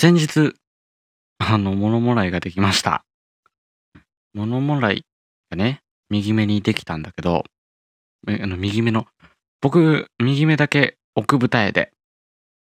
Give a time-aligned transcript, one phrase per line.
[0.00, 0.54] 先日、
[1.38, 3.04] あの、物もらいができました。
[4.32, 5.04] 物もらい
[5.50, 7.42] がね、右目にできたんだけど、
[8.28, 9.08] あの、右目の、
[9.60, 11.90] 僕、右目だけ奥二重で、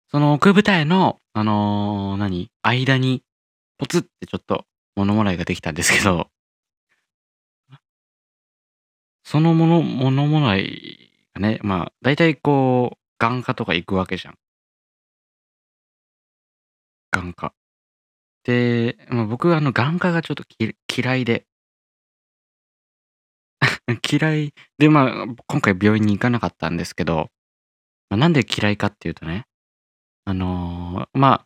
[0.09, 2.49] その奥二重の、あのー何？
[2.63, 3.23] 間に、
[3.77, 4.65] ポツってちょっと
[4.97, 6.27] 物もらいができたんですけど、
[9.23, 14.33] そのもの、物もらいがね、まあ、だいたいこう、眼科とか行くわけじゃん。
[17.11, 17.53] 眼科。
[18.43, 21.45] で、ま、僕はあの眼科がちょっとき嫌いで、
[24.11, 27.29] 嫌いで、まあ、今回病院に行かなかったんですけど、
[28.09, 29.45] まあ、なんで嫌いかっていうとね、
[30.25, 31.45] あのま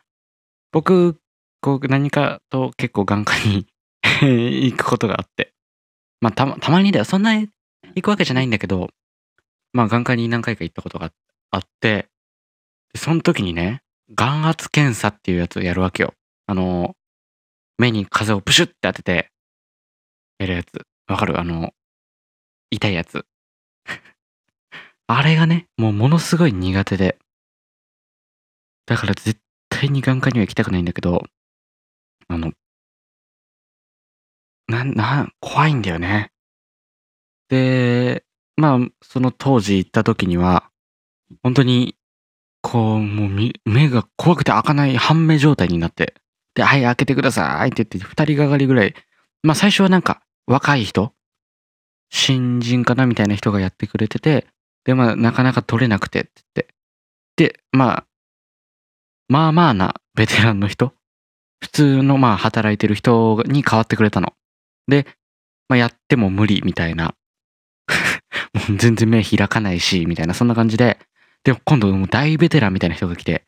[0.72, 1.18] 僕、
[1.60, 3.66] こう何かと結構眼科に
[4.70, 5.52] 行くことがあって、
[6.20, 7.04] まあ、たま、たまにだよ。
[7.04, 7.50] そんなに
[7.94, 8.90] 行くわけじゃないんだけど、
[9.72, 11.12] まあ、眼科に何回か行ったことが
[11.50, 12.08] あって、
[12.92, 13.82] でその時にね、
[14.14, 16.14] 眼圧検査っていうやつをやるわけよ。
[16.46, 16.94] あの、
[17.78, 19.30] 目に風をプシュって当てて、
[20.38, 20.86] やるやつ。
[21.08, 21.38] わかる？
[21.40, 21.72] あの、
[22.70, 23.26] 痛いやつ。
[25.08, 27.18] あれがね、もうものすごい苦手で。
[28.86, 31.24] だから絶対に眼科には行きたくないんだけど、
[32.28, 32.52] あの、
[34.68, 36.32] なん、な、怖いんだよね。
[37.48, 38.24] で、
[38.56, 40.70] まあ、その当時行った時には、
[41.42, 41.96] 本当に、
[42.66, 46.14] こう、もう目が怖くて開かない半目状態になって、
[46.56, 48.94] で、はい、開けてくださいって言って、二人がかりぐらい、
[49.44, 51.12] まあ最初はなんか、若い人？
[52.10, 54.48] 新人かなみたいな人がやってくれてて、
[54.84, 56.74] で、まあ、なかなか取れなくてって言って。
[57.36, 58.06] で、まあ、
[59.28, 60.92] まあまあなベテランの人？
[61.60, 64.32] 普通のまあ働いてる人に変わってくれたの。
[64.88, 65.06] で、
[65.68, 67.14] まあやっても無理みたいな。
[68.54, 70.98] もう全然目開かないし、みたいな、そんな感じで。
[71.46, 73.44] で、今度もう大ベテランみたいな人が来て、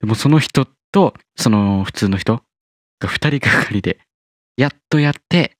[0.00, 2.40] でもその人と、その普通の人
[3.00, 3.98] が二人がかりで、
[4.56, 5.58] やっとやって、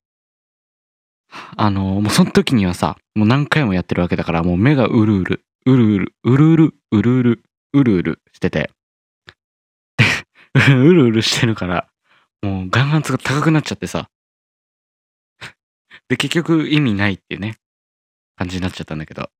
[1.58, 7.42] あの、もうその時にはさ、もう何回もやってるわけだから、もう目がうるうる、うるうる、うるうる、うるうる、
[7.74, 8.70] うるうるしてて、
[10.56, 11.86] うるうるしてるから、
[12.40, 14.08] もう眼圧が高くなっちゃってさ。
[16.08, 17.58] で、結局意味ないっていうね、
[18.36, 19.30] 感じになっちゃったんだけど。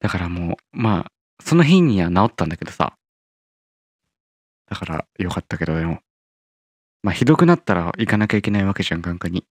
[0.00, 2.94] だからもう、まあ、その日には治ったんだけどさ。
[4.68, 6.00] だからよかったけど、でも。
[7.02, 9.44] まあ、ひどくなったら行かなきゃいけないわけじゃん、眼科に。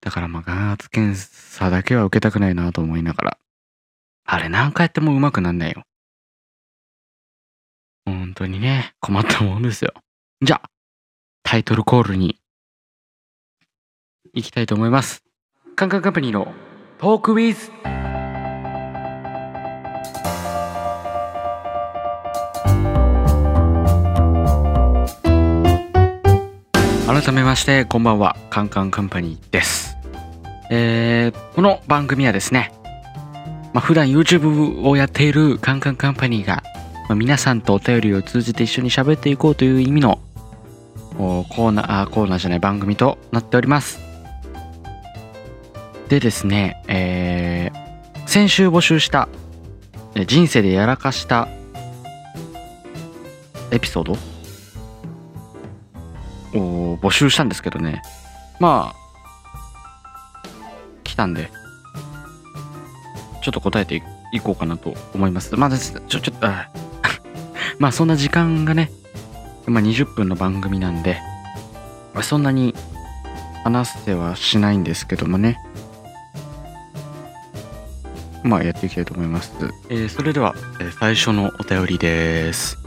[0.00, 3.38] だからまあ、眼圧検査だけは受けたくないなと思いながら。
[4.24, 5.82] あれ何回やっても上手くなんないよ。
[8.06, 9.92] 本当にね、困ったもんですよ。
[10.42, 10.70] じゃあ、
[11.42, 12.40] タイトルコールに
[14.32, 15.22] 行きたいと思います。
[15.76, 16.52] カンカンカンパニーの
[16.98, 17.99] トークウィズ
[27.12, 28.36] 改めまして、こんばんは。
[28.50, 29.96] カンカンカンパニーです。
[30.70, 32.72] えー、この番組はですね、
[33.72, 36.62] まあ、普段 YouTube をやっているカンカンカンパニーが、
[37.08, 40.20] まあ、皆さんとお便りを通じて一緒に喋っていこうという意味の
[41.18, 43.98] おコーナー、コーナーじゃない番組となっております。
[46.08, 49.28] でですね、えー、先週募集した
[50.28, 51.48] 人生でやらかした
[53.72, 54.29] エピソード
[56.54, 58.02] を募集したんですけどね。
[58.58, 59.00] まあ、
[61.04, 61.50] 来たんで、
[63.42, 64.02] ちょっと答えて
[64.32, 65.56] いこうかなと思います。
[65.56, 66.68] まあ、ちょ、ちょっと、あ
[67.78, 68.90] まあそんな時間がね、
[69.66, 71.20] まあ20分の番組なんで、
[72.14, 72.74] まあそんなに
[73.64, 75.58] 話せはしないんですけどもね。
[78.42, 79.52] まあやっていきたいと思います。
[79.88, 82.79] えーそれでは、えー最初のお便りです。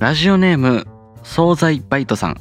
[0.00, 0.86] ラジオネーム、
[1.22, 2.36] 惣菜バイトさん。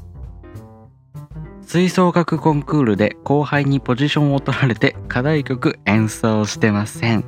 [1.62, 7.26] 吹奏楽コンクールで後輩にポジションを取られて課題曲演奏してません。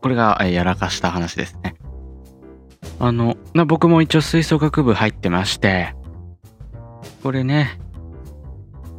[0.00, 1.74] これが、やらかした話ですね。
[2.98, 3.36] あの、
[3.66, 5.94] 僕も一応吹奏楽部入ってまして、
[7.22, 7.78] これね、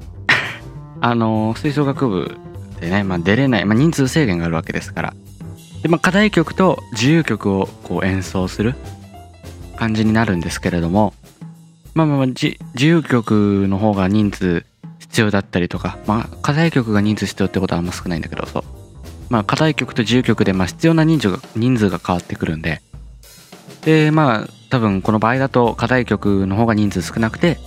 [1.01, 2.37] あの、吹奏楽部
[2.79, 5.13] でね、まあ出れない、まあ人数制限があるわけですから。
[5.81, 8.75] で、まあ課題曲と自由曲をこう演奏する
[9.79, 11.13] 感じになるんですけれども、
[11.93, 14.65] まあまあ、自由曲の方が人数
[14.99, 18.63] 必要だったりとか、まあ課題曲が人数必要ってことはあんま少ないんだけど、そう。
[19.29, 22.81] まあ課題曲と自由曲でまあ必要な人数が人数が変わってくるんで、
[23.83, 27.57] で、まあ多分この場合だと課題曲の方が人数少なくて、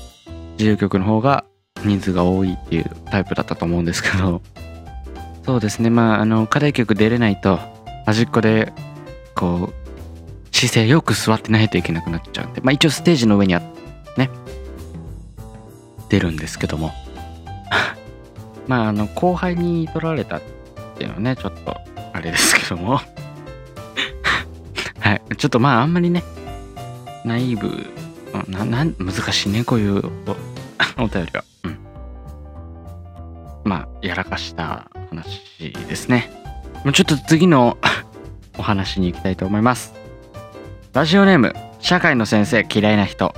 [0.59, 1.47] 自由曲の方が
[1.83, 4.43] 人数が多いっていうタイプだったと思うんですけど、
[5.45, 7.59] そうですね、まああの課題曲出れないと、
[8.05, 8.73] 端っこで
[9.35, 9.82] こう
[10.69, 13.61] 姿勢よく座ってないといけなくなっちゃうんでまあ一応ステージの上には
[14.17, 14.31] ね
[16.09, 16.93] 出るんですけども。
[18.69, 20.43] まああの後輩に取られたっ
[20.97, 21.77] ていうのはねちょっと
[22.13, 23.01] あれですけども。
[25.01, 25.23] はい。
[25.37, 26.23] ちょっとまああんまりね
[27.25, 27.87] ナイーブ
[28.47, 30.03] なな難しいねこういう
[30.99, 31.45] お お便りは。
[31.65, 31.79] うん。
[33.65, 36.31] まあやらかした話ですね。
[36.93, 37.79] ちょっと次の
[38.59, 40.02] お話に行きたいと思います。
[40.93, 43.35] ラジオネーム社会の先生嫌いな人。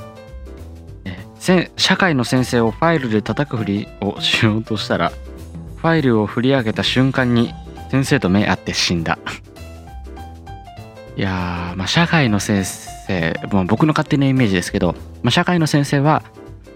[1.76, 5.10] 社会の先生をファイルで叩くふりをしようとしたら
[5.76, 7.52] ファイルを振り上げた瞬間に
[7.90, 9.18] 先生と目合って死んだ。
[11.16, 16.24] いやー、まあ、社会の先生、まあ、僕の勝手なイメージですけど、まあ、社会の先生は、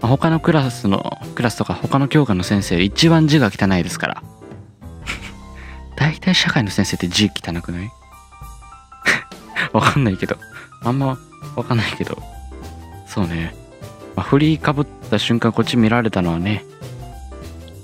[0.01, 4.23] ま、他のクラスのクラスとか他の教科の先生一番字が汚いですから。
[5.97, 7.91] 大体社会の先生って字汚くない？
[9.73, 10.37] わかんないけど。
[10.83, 11.17] あんま
[11.55, 12.17] わかんないけど。
[13.07, 13.55] そうね。
[14.15, 16.65] まあ、振りかぶった瞬間こっち見られたのはね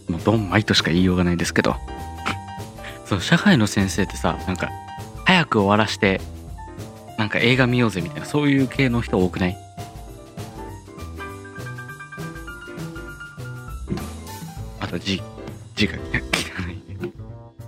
[0.09, 1.75] もうドンマイとしか言いようがないですけど。
[3.05, 4.69] そう社会の先生ってさなんか
[5.25, 6.19] 早く終わらして
[7.17, 9.57] なんか映画見ようぜみたいなそういう系の人多くない？
[14.79, 15.21] あと字
[15.75, 16.17] 字が汚
[16.69, 16.81] い。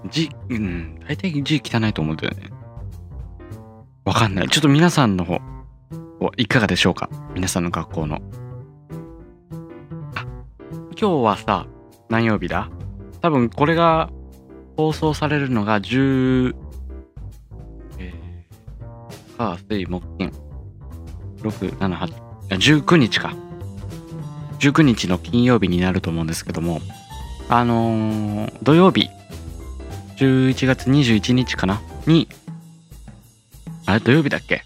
[0.10, 2.50] 字うん大体字汚いと思うんだよね。
[4.08, 4.48] わかんない。
[4.48, 5.42] ちょっと皆さんの方
[6.38, 7.10] いかがでしょうか？
[7.36, 8.22] 皆さんの学校の。
[10.92, 11.68] 今日はさ、
[12.08, 12.70] 何曜日だ？
[13.22, 14.10] 多分これが
[14.78, 16.56] 放送されるのが10、
[18.00, 20.32] えー、火、水、木、金、
[21.42, 23.36] 6、7、8、19日か。
[24.60, 26.80] 19日の金曜日になると思うんですけども、
[27.50, 29.10] あのー、土曜日、
[30.16, 31.82] 11月21日かな？
[32.06, 32.30] に、
[33.88, 34.64] あれ土曜日だっけ？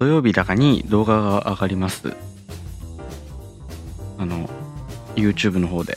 [0.00, 2.12] 土曜日だかに動画が上がります。
[4.18, 4.50] あの、
[5.14, 5.96] YouTube の方で。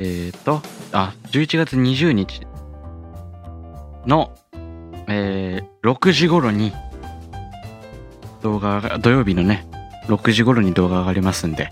[0.00, 0.60] えっ、ー、と、
[0.90, 2.42] あ、11月20日
[4.04, 4.36] の、
[5.08, 6.72] えー、6時頃に
[8.42, 9.64] 動画が、土曜日のね、
[10.08, 11.70] 6時頃に動画上がりますんで、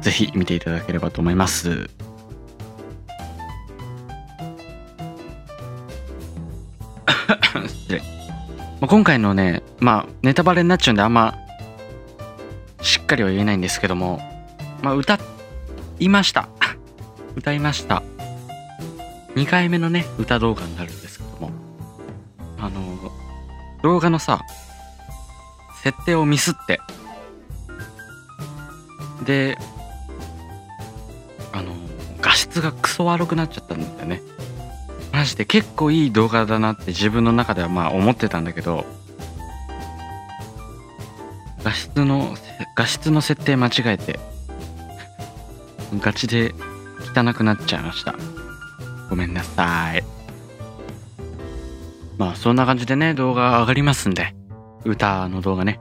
[0.00, 1.90] ぜひ見ていただければと思います。
[7.66, 8.02] 失礼。
[8.80, 11.34] 今回のね、まあ、ネタバレになっちゃうんであんま
[12.80, 14.20] しっかりは言えないんですけども、
[14.82, 15.18] まあ、歌
[15.98, 16.48] いました。
[17.34, 18.02] 歌いました。
[19.34, 21.50] 2回目のね、歌動画になるんですけども、
[22.58, 22.80] あの、
[23.82, 24.40] 動画のさ、
[25.82, 26.80] 設定をミスって、
[29.24, 29.58] で、
[31.52, 31.74] あの、
[32.20, 34.22] 画質がクソ悪くなっちゃったんだよね。
[35.28, 38.86] マジで結構いい動画だなって自分の中ではまあ思ってたんだけど、
[41.62, 42.34] 画質の、
[42.74, 44.18] 画質の設定間違えて、
[46.00, 46.54] ガチで
[47.14, 48.14] 汚くなっちゃいました。
[49.10, 50.02] ごめんなさい。
[52.16, 54.34] まあそんな感じでね、動画上がりますんで、
[54.86, 55.78] 歌の動画ね、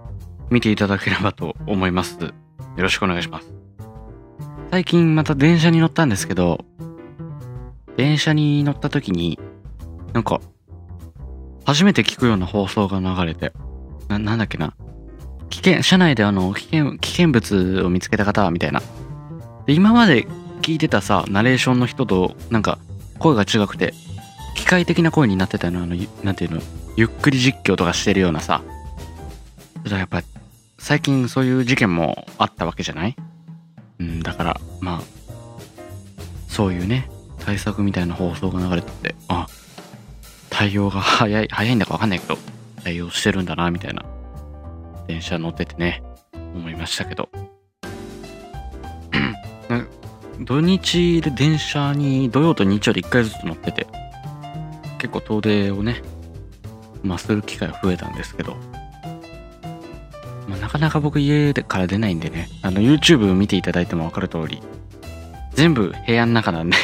[0.49, 2.17] 見ていただければと思います。
[2.21, 2.33] よ
[2.75, 3.47] ろしくお願いします。
[4.71, 6.65] 最近また電車に乗ったんですけど、
[7.97, 9.39] 電車に乗った時に、
[10.13, 10.39] なんか、
[11.65, 13.51] 初めて聞くような放送が流れて、
[14.07, 14.73] な、なんだっけな。
[15.49, 18.81] 危険、車内であの、危険、危険物を見つけた方、みたいな。
[19.65, 20.27] で、今まで
[20.61, 22.77] 聞いてたさ、ナレーションの人と、なんか、
[23.19, 23.93] 声が違くて、
[24.55, 26.61] 機械的な声になってたの、あの、なんていうの、
[26.95, 28.61] ゆっくり実況とかしてるようなさ。
[29.83, 30.21] だからやっぱ、
[30.77, 33.15] 最近そういう事件もあったわけじゃない？
[33.99, 35.01] うん、だから、まあ、
[36.47, 37.09] そういうね、
[37.47, 39.47] 対策みたいな放送が流れてて、あ、
[40.49, 42.37] 対応が早い、早いんだかわかんないけど、
[42.83, 44.03] 対応してるんだな、みたいな
[45.07, 47.29] 電車乗っててね、思いましたけど。
[50.43, 53.87] 土日で電車に土曜と日曜で1回ずつ乗ってて、
[54.97, 56.01] 結構遠出をね、
[57.01, 58.57] まあする機会が増えたんですけど、
[60.49, 64.61] まあ、なかなか僕家から出ないんでね、あの YouTube 見ていただいても分かる通り、
[65.53, 66.75] 全部部屋の中なんで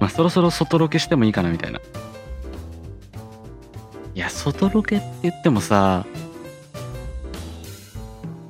[0.00, 1.80] まあそろそろ外ロケしてもいいかなみたいな。
[4.14, 6.06] いや、外ロケって言ってもさ、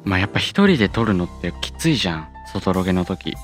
[0.04, 2.28] まあやっぱ一人で撮るのってきついじゃん。
[2.52, 3.36] 外ロケの時。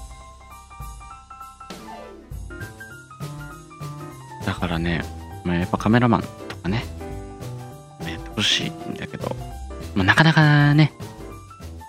[4.46, 5.02] だからね、
[5.44, 6.84] まあ、やっぱカメラマンとかね、
[8.00, 9.34] やってほしいんだけど、
[9.94, 10.92] まあ、なかなかね、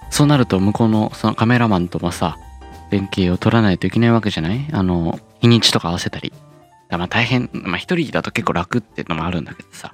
[0.09, 2.37] そうなると向こうのそのカメラマンともさ、
[2.91, 4.67] 連携を取らないといけないわけじゃない？
[4.71, 6.33] あの、日にちとか合わせたり。
[6.89, 9.93] まあ大変、まあ一人だと結構楽っていうのもあるんだけどさ。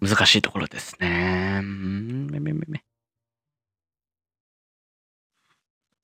[0.00, 1.60] 難しいところですね。
[1.62, 2.84] うんめめめめ。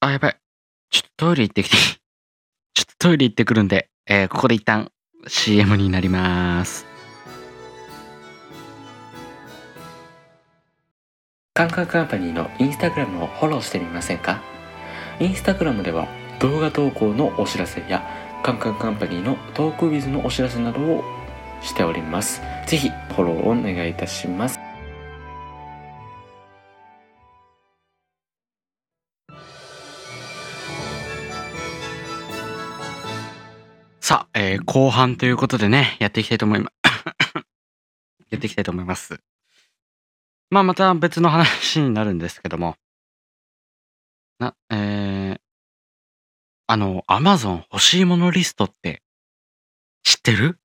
[0.01, 0.37] あ、やばい。
[0.91, 1.77] ちょっとトイレ行ってきて。
[2.75, 4.91] ちょっとトイレ行ってくるんで、えーここで一旦
[5.27, 6.87] CM になります。
[11.55, 14.43] カンカンカンパニーのインスタグラムをフォローしてみませんか？
[15.21, 16.09] インスタグラムでは
[16.41, 18.05] 動画投稿のお知らせや
[18.43, 21.05] カンカンカンパニーのトークウィズのお知らせなどを
[21.63, 22.43] しております。
[22.67, 24.59] ぜひフォローをお願いいたします。
[34.01, 36.75] さあ、えー後半ということでね、やっていきたいと思います。
[38.29, 39.19] やっていきたいと思います。
[40.51, 42.77] まあ、また別の話になるんですけども、
[44.39, 45.41] な、えー、
[46.67, 49.03] あの、アマゾン欲しいものリストって
[50.03, 50.59] 知ってる？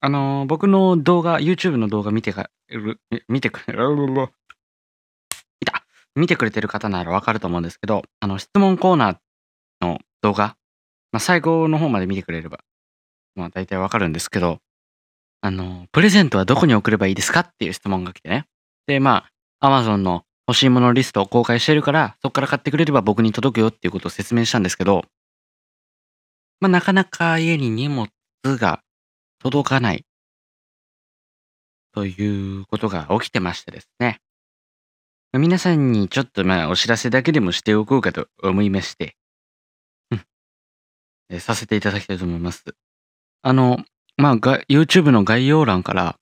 [0.00, 2.50] あの、僕の動画、YouTube の動画見てか、
[3.28, 3.78] 見てくれ、
[5.60, 5.84] いた
[6.16, 9.16] 見てくれてる方ならわかると思うんですけど、あの、質問コーナー
[9.80, 10.56] の動画、
[11.12, 12.60] まあ、最後の方まで見てくれれば、
[13.34, 14.58] まあ、大体わかるんですけど、
[15.40, 18.46] あの、プレゼントはどこに送ればいいですかっていう質問が来てね。
[18.86, 19.24] で、ま
[19.60, 25.02] あ、Amazon の欲しいものリストを公開してるから、そこから買ってくれれば僕に届くよっていうことを説明したんですけど、
[26.60, 28.10] まあ、なかなか家に荷物
[28.44, 28.82] が
[29.40, 30.04] 届かない
[31.94, 34.20] ということが起きてましてですね。
[35.32, 39.16] 皆さんにちょっとまあお知らせだけでもしておこうかと思いまして、
[40.10, 40.22] うん
[41.30, 42.62] えさせていただきたいと思います。
[43.40, 43.78] あの、
[44.18, 46.16] まあ、YouTube の概要欄から、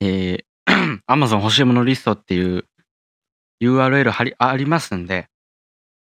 [0.00, 0.53] えー
[1.08, 2.64] Amazon 欲しいものリストっていう
[3.62, 5.28] URL 貼りありますんで、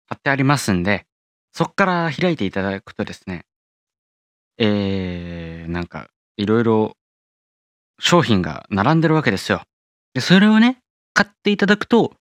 [0.07, 1.05] 貼ってありますんで、
[1.53, 3.45] そっから開いていただくとですね、
[4.57, 6.97] えー、なんか、いろいろ
[7.99, 9.63] 商品が並んでるわけですよ。
[10.13, 10.79] で、それをね、
[11.13, 12.13] 買っていただくと、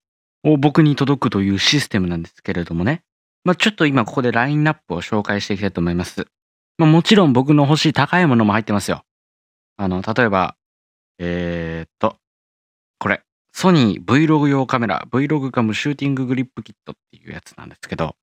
[0.43, 3.03] 僕に届くというシステムなんですけれどもね。
[3.43, 6.27] まあ、ちょっと今ここでラインナップを紹介していきたいと思います。
[6.77, 9.03] まあ、もちろん僕の欲しい高いものも入ってますよ。
[9.77, 10.55] あの、例えば、
[11.19, 11.80] えー、
[13.53, 18.15] ソニー Vlog 用カメラ、Vlog カムシューティンググリップキットっていうやつなんですけど、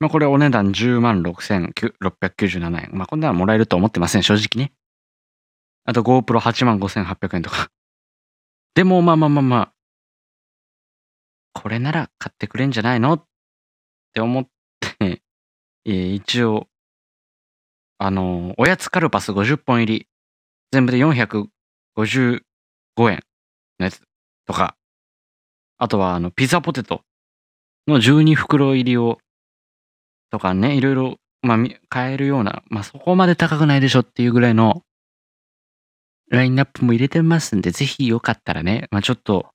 [0.00, 2.90] まあ、これお値段10万6697円。
[2.92, 4.72] まあ、こんなのもらえると思ってません、正直ね。
[5.84, 7.70] あと GoPro8 万5800円とか。
[8.74, 9.72] でも、まあまあまあまあ、
[11.52, 13.26] これなら買ってくれんじゃないのっ
[14.12, 14.48] て思っ
[14.98, 15.22] て、
[15.84, 16.68] 一応、
[18.00, 20.08] あのおやつカルパス50本入り、
[20.70, 21.50] 全部で455
[23.10, 23.24] 円
[23.80, 24.07] のやつ
[24.48, 24.76] とか、
[25.76, 27.02] あとはあの、ピザポテト
[27.86, 29.18] の12袋入りを、
[30.30, 31.58] とかね、いろいろ、まあ、
[31.90, 34.82] 買えるような、まあ、そこまで高くないでしょっていうぐらいの、
[36.30, 39.50] ラインナップも入れてますんで、ぜひよかったらね、まあ、ちょっと、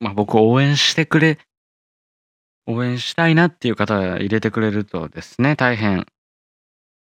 [0.00, 1.38] まあ、僕を応援してくれ、
[2.66, 6.06] 応援したいなっていう方入れてくれるとですね、大変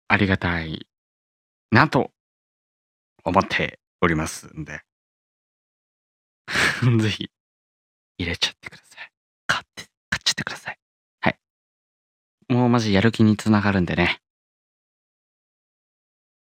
[0.10, 0.86] ありがたい
[1.72, 2.12] なと
[3.24, 4.82] 思っておりますんで。
[7.02, 7.30] ぜひ
[8.18, 9.12] 入れちゃってください。
[9.48, 10.80] 買って、買っちゃってください。
[11.22, 11.40] はい。
[12.50, 14.20] もうマジやる気につながるんでね。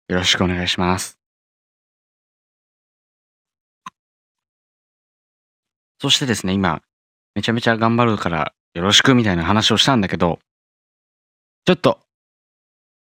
[0.08, 1.20] よろしくお願いします。
[6.02, 6.82] そしてですね、今、
[7.36, 10.40] めちゃめちゃ頑張るからよろしくみたいな話をしたんだけど、
[11.66, 12.00] ちょっと、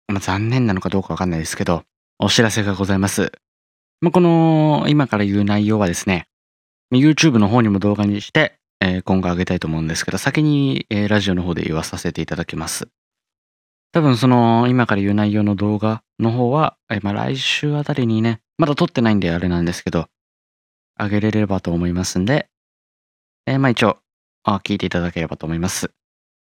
[0.08, 1.84] まあ、残念なのかどうかわかんないですけど、
[2.20, 3.32] お知らせがございます。
[4.02, 6.28] まあ、この、今から言う内容はですね、
[6.92, 12.90] YouTube の方にも動画にして、えー今後上げたいと思うんですけど、先に、えーラジオの方で言わさせていただきます。
[13.94, 20.08] 多分その、今から言う内容の動画の方は、えーまあ、来週あたりにね、まだ撮ってないんであれなんですけど、
[21.00, 22.50] 上げれればと思いますんで、
[23.46, 23.98] えまあ一応、
[24.44, 25.92] あ聞いていただければと思います。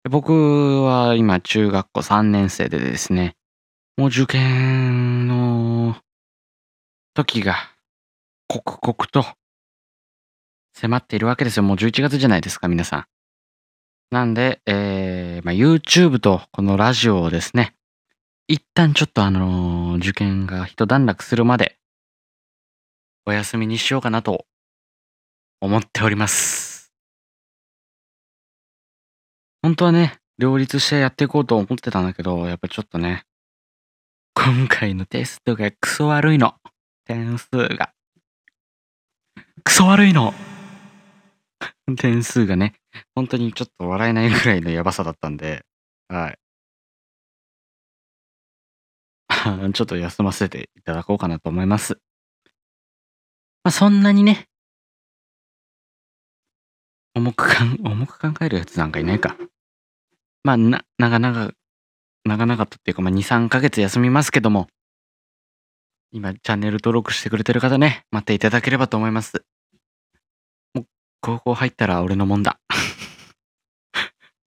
[0.08, 3.36] 僕は今中学校3年生でですね、
[3.96, 5.96] もう受験の
[7.14, 7.56] 時が
[8.46, 9.26] 刻々と
[10.74, 11.62] 迫っているわけですよ。
[11.62, 13.06] もう11月じゃないですか、皆さん。
[14.10, 17.74] なんで、えーまあ、YouTube とこのラジオをですね、
[18.46, 21.76] 一旦ちょっとあのー受験が一段落するまで
[23.26, 24.46] お休みにしようかなと
[25.60, 26.92] 思っております。
[29.62, 33.24] 本当はね、両立してやっていこうと思ってたんだけど、やっぱちょっとね、
[34.34, 36.54] 今回のテストがクソ悪いの。
[37.04, 37.92] 点数が。
[39.64, 40.32] クソ悪いの。
[41.96, 42.74] 点数がね、
[43.14, 45.64] 本当にちょっと笑えないぐらいのやばさだったんで、
[46.08, 46.38] はい。
[49.74, 51.98] ちょっと休ませていただこうかなと思います。
[53.64, 54.48] ま、そんなにね
[57.14, 59.36] 重くかん重く考えるやつなんかいないか。
[60.44, 61.52] ま、な長々
[62.24, 64.68] 長々とっていうか、ま、2、3ヶ月休みますけども
[66.12, 69.44] 今チャンネル登録してくれてる方ね、待っていただければと思います。
[71.20, 72.60] 高校入ったら俺のもんだ。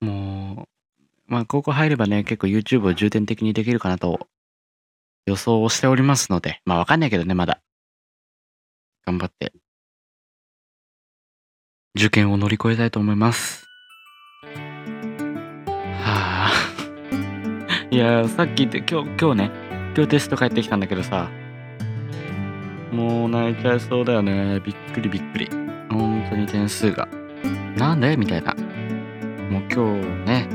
[0.01, 4.27] もう、まあ、高校入ればね、結構 YouTube を重点的にできるかなと
[5.25, 7.61] 予想をしておりますので、まあ、わかんないけどね、まだ。
[9.05, 9.53] 頑張って、
[11.95, 13.65] 受験を乗り越えたいと思います。
[16.03, 16.51] はあ。
[17.91, 19.51] いや、さっき言って、今日、今日ね、
[19.95, 21.29] 今日テスト帰ってきたんだけどさ、
[22.91, 24.59] もう泣いちゃいそうだよね。
[24.61, 25.60] びっくりびっくり。
[25.95, 27.07] 本当に点数が。
[27.77, 28.17] なんで？
[28.17, 28.53] みたいな。
[29.49, 30.47] もう今日ね、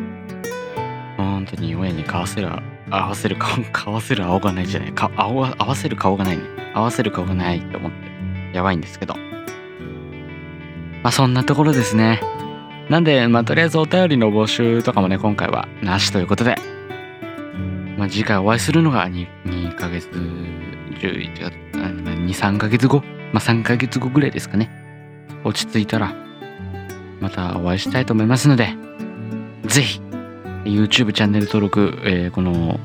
[1.16, 2.48] 本当に親に買わせる、
[2.90, 4.92] 合わせる顔、買わせる青がないじゃない。
[4.92, 6.42] か合わ合わせる顔がないね。
[6.74, 9.14] 合わせる顔がないって思って、やばいんですけど。
[11.02, 12.20] まあそんなところですね。
[12.88, 16.56] なんで、まあとりあえずお便りの募集とかもね、今回はなしということで、
[17.98, 23.02] まあ次回お会いするのが 2, 2ヶ月、11月、2、3ヶ月後、
[23.32, 24.85] まあ3ヶ月後ぐらいですかね。
[25.46, 26.12] 落ち着いたら、
[27.20, 28.74] またお会いしたいと思いますので、
[29.64, 30.00] ぜひ、
[30.64, 32.80] YouTube チャンネル登録、えーこの、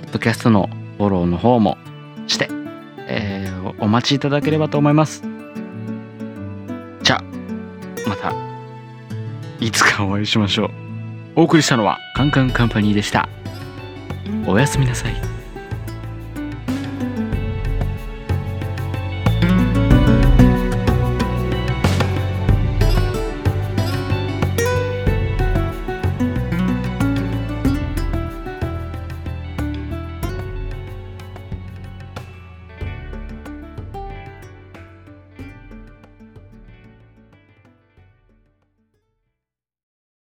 [0.00, 1.78] ポッドキャストのフォローの方も
[2.26, 2.48] して、
[3.06, 5.22] えーお待ちいただければと思います。
[7.02, 8.34] じゃあ、また、
[9.60, 10.70] いつかお会いしましょう。
[11.36, 13.28] お送りしたのはカンカンカンパニーでした。
[14.46, 15.29] おやすみなさい。